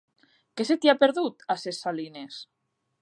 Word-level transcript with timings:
Què 0.61 0.65
se 0.69 0.77
t'hi 0.85 0.91
ha 0.93 0.95
perdut, 1.03 1.45
a 1.55 1.57
Ses 1.65 1.83
Salines? 1.85 2.41